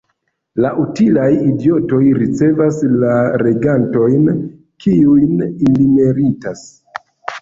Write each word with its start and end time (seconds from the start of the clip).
La 0.63 0.69
utilaj 0.83 1.25
idiotoj 1.49 1.99
ricevas 2.21 2.79
la 3.03 3.13
regantojn 3.43 4.27
kiujn 4.87 5.37
ili 5.47 5.89
meritas. 6.01 6.65